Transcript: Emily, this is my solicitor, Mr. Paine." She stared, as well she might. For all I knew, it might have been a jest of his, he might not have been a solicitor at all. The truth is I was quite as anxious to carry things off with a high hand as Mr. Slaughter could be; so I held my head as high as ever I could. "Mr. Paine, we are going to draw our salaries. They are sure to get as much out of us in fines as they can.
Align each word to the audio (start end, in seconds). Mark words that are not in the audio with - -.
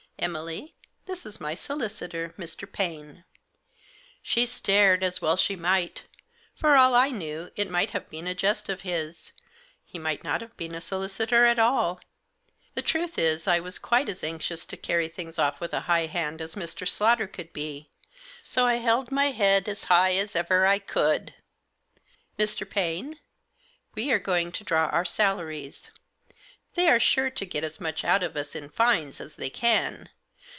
Emily, 0.19 0.75
this 1.07 1.25
is 1.25 1.39
my 1.41 1.55
solicitor, 1.55 2.35
Mr. 2.37 2.71
Paine." 2.71 3.23
She 4.21 4.45
stared, 4.45 5.03
as 5.03 5.19
well 5.19 5.35
she 5.35 5.55
might. 5.55 6.03
For 6.53 6.75
all 6.75 6.93
I 6.93 7.09
knew, 7.09 7.49
it 7.55 7.71
might 7.71 7.89
have 7.89 8.07
been 8.11 8.27
a 8.27 8.35
jest 8.35 8.69
of 8.69 8.81
his, 8.81 9.33
he 9.83 9.97
might 9.97 10.23
not 10.23 10.41
have 10.41 10.55
been 10.57 10.75
a 10.75 10.79
solicitor 10.81 11.45
at 11.45 11.57
all. 11.57 11.99
The 12.75 12.83
truth 12.83 13.17
is 13.17 13.47
I 13.47 13.59
was 13.61 13.79
quite 13.79 14.09
as 14.09 14.23
anxious 14.23 14.63
to 14.67 14.77
carry 14.77 15.07
things 15.07 15.39
off 15.39 15.59
with 15.59 15.73
a 15.73 15.79
high 15.89 16.05
hand 16.05 16.39
as 16.39 16.53
Mr. 16.53 16.87
Slaughter 16.87 17.25
could 17.25 17.51
be; 17.51 17.89
so 18.43 18.67
I 18.67 18.75
held 18.75 19.11
my 19.11 19.31
head 19.31 19.67
as 19.67 19.85
high 19.85 20.11
as 20.13 20.35
ever 20.35 20.67
I 20.67 20.77
could. 20.77 21.33
"Mr. 22.37 22.69
Paine, 22.69 23.17
we 23.95 24.11
are 24.11 24.19
going 24.19 24.51
to 24.51 24.63
draw 24.63 24.85
our 24.89 25.03
salaries. 25.03 25.89
They 26.73 26.87
are 26.87 27.01
sure 27.01 27.29
to 27.29 27.45
get 27.45 27.65
as 27.65 27.81
much 27.81 28.05
out 28.05 28.23
of 28.23 28.37
us 28.37 28.55
in 28.55 28.69
fines 28.69 29.19
as 29.19 29.35
they 29.35 29.49
can. 29.49 30.07